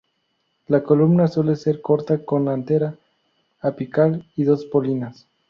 La 0.65 0.81
columna 0.81 1.27
suele 1.27 1.55
ser 1.55 1.79
corta 1.79 2.25
con 2.25 2.47
antera 2.49 2.95
apical 3.61 4.25
y 4.35 4.45
dos 4.45 4.65
polinias. 4.65 5.27